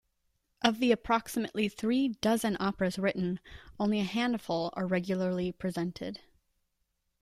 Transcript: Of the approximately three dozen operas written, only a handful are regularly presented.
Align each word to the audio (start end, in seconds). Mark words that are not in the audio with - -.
Of 0.63 0.79
the 0.79 0.91
approximately 0.91 1.69
three 1.69 2.07
dozen 2.21 2.57
operas 2.59 2.97
written, 2.97 3.39
only 3.79 3.99
a 3.99 4.03
handful 4.03 4.71
are 4.73 4.87
regularly 4.87 5.51
presented. 5.51 6.21